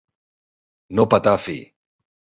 [1.01, 1.59] No petar fi.